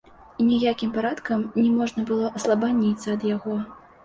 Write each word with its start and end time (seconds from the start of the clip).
І 0.37 0.45
ніякім 0.51 0.93
парадкам 0.95 1.43
не 1.57 1.67
можна 1.75 2.07
было 2.09 2.33
аслабаніцца 2.41 3.07
ад 3.15 3.29
яго. 3.35 3.61